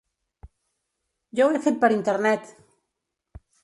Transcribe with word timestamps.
Jo 1.41 1.49
ho 1.49 1.53
he 1.59 1.63
fet 1.69 1.79
per 1.87 1.93
internet. 2.01 2.53